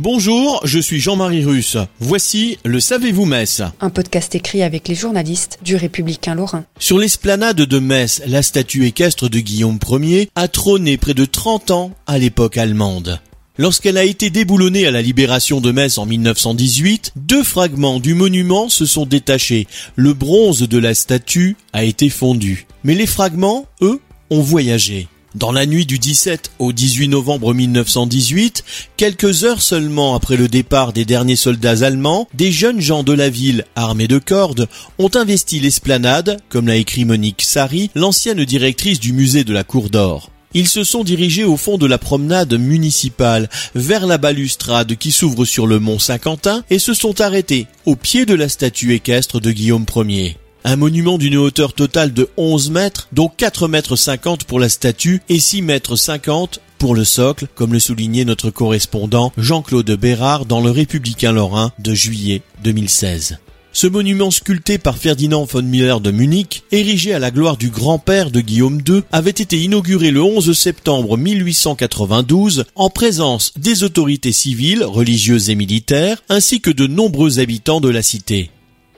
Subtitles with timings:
[0.00, 1.76] Bonjour, je suis Jean-Marie Russe.
[1.98, 6.64] Voici le Savez-vous Metz Un podcast écrit avec les journalistes du Républicain Lorrain.
[6.78, 11.72] Sur l'esplanade de Metz, la statue équestre de Guillaume Ier a trôné près de 30
[11.72, 13.18] ans à l'époque allemande.
[13.56, 18.68] Lorsqu'elle a été déboulonnée à la libération de Metz en 1918, deux fragments du monument
[18.68, 19.66] se sont détachés.
[19.96, 22.68] Le bronze de la statue a été fondu.
[22.84, 25.08] Mais les fragments, eux, ont voyagé.
[25.38, 28.64] Dans la nuit du 17 au 18 novembre 1918,
[28.96, 33.30] quelques heures seulement après le départ des derniers soldats allemands, des jeunes gens de la
[33.30, 34.66] ville, armés de cordes,
[34.98, 39.90] ont investi l'esplanade, comme l'a écrit Monique Sari, l'ancienne directrice du musée de la Cour
[39.90, 40.32] d'Or.
[40.54, 45.44] Ils se sont dirigés au fond de la promenade municipale, vers la balustrade qui s'ouvre
[45.44, 49.52] sur le mont Saint-Quentin, et se sont arrêtés au pied de la statue équestre de
[49.52, 50.36] Guillaume Ier.
[50.64, 55.22] Un monument d'une hauteur totale de 11 mètres, dont 4 mètres 50 pour la statue
[55.28, 60.60] et 6 mètres 50 pour le socle, comme le soulignait notre correspondant Jean-Claude Bérard dans
[60.60, 63.38] le Républicain Lorrain de juillet 2016.
[63.72, 68.30] Ce monument sculpté par Ferdinand von Miller de Munich, érigé à la gloire du grand-père
[68.30, 74.82] de Guillaume II, avait été inauguré le 11 septembre 1892 en présence des autorités civiles,
[74.82, 78.50] religieuses et militaires, ainsi que de nombreux habitants de la cité.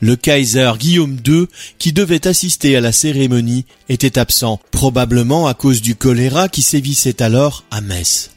[0.00, 1.46] Le Kaiser Guillaume II,
[1.78, 7.22] qui devait assister à la cérémonie, était absent, probablement à cause du choléra qui sévissait
[7.22, 8.30] alors à Metz.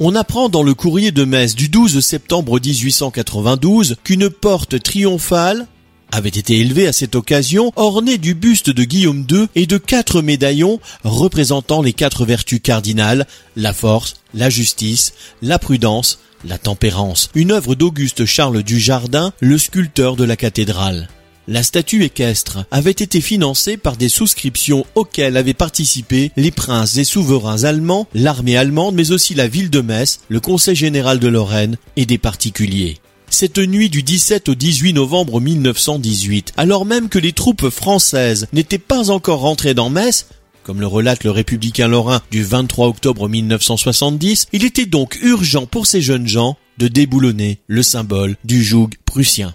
[0.00, 5.66] On apprend dans le courrier de Metz du 12 septembre 1892 qu'une porte triomphale
[6.12, 10.20] avait été élevée à cette occasion, ornée du buste de Guillaume II et de quatre
[10.20, 13.26] médaillons représentant les quatre vertus cardinales,
[13.56, 20.16] la force, la justice, la prudence, la tempérance, une œuvre d'Auguste Charles Dujardin, le sculpteur
[20.16, 21.08] de la cathédrale.
[21.48, 27.04] La statue équestre avait été financée par des souscriptions auxquelles avaient participé les princes et
[27.04, 31.76] souverains allemands, l'armée allemande, mais aussi la ville de Metz, le Conseil général de Lorraine
[31.96, 32.98] et des particuliers
[33.32, 38.76] cette nuit du 17 au 18 novembre 1918, alors même que les troupes françaises n'étaient
[38.76, 40.26] pas encore rentrées dans Metz,
[40.62, 45.86] comme le relate le républicain lorrain du 23 octobre 1970, il était donc urgent pour
[45.86, 49.54] ces jeunes gens de déboulonner le symbole du joug prussien.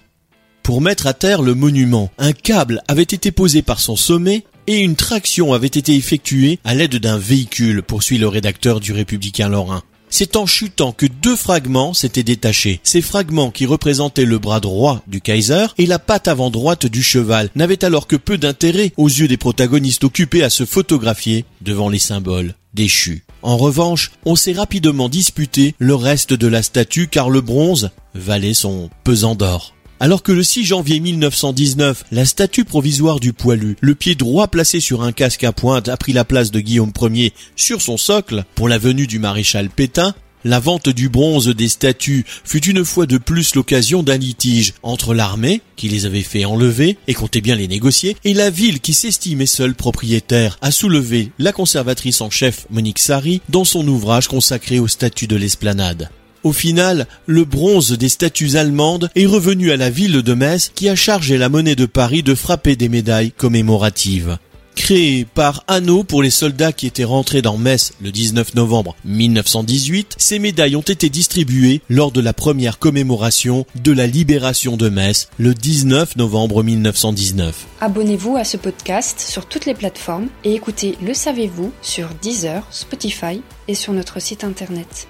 [0.64, 4.80] Pour mettre à terre le monument, un câble avait été posé par son sommet et
[4.80, 9.82] une traction avait été effectuée à l'aide d'un véhicule, poursuit le rédacteur du républicain lorrain.
[10.10, 12.80] C'est en chutant que deux fragments s'étaient détachés.
[12.84, 17.04] Ces fragments qui représentaient le bras droit du Kaiser et la patte avant droite du
[17.04, 21.90] cheval n'avaient alors que peu d'intérêt aux yeux des protagonistes occupés à se photographier devant
[21.90, 23.26] les symboles déchus.
[23.42, 28.54] En revanche, on s'est rapidement disputé le reste de la statue car le bronze valait
[28.54, 29.74] son pesant d'or.
[30.00, 34.80] Alors que le 6 janvier 1919, la statue provisoire du poilu, le pied droit placé
[34.80, 38.46] sur un casque à pointe, a pris la place de Guillaume Ier sur son socle
[38.54, 40.14] pour la venue du maréchal Pétain,
[40.44, 45.16] la vente du bronze des statues fut une fois de plus l'occasion d'un litige entre
[45.16, 48.94] l'armée, qui les avait fait enlever et comptait bien les négocier, et la ville qui
[48.94, 54.78] s'estimait seule propriétaire, a soulevé la conservatrice en chef Monique Sari dans son ouvrage consacré
[54.78, 56.12] aux statues de l'esplanade.
[56.48, 60.88] Au final, le bronze des statues allemandes est revenu à la ville de Metz qui
[60.88, 64.38] a chargé la monnaie de Paris de frapper des médailles commémoratives.
[64.74, 70.16] Créées par Anneau pour les soldats qui étaient rentrés dans Metz le 19 novembre 1918,
[70.18, 75.28] ces médailles ont été distribuées lors de la première commémoration de la libération de Metz
[75.38, 77.66] le 19 novembre 1919.
[77.82, 83.42] Abonnez-vous à ce podcast sur toutes les plateformes et écoutez Le Savez-vous sur Deezer, Spotify
[83.68, 85.10] et sur notre site internet.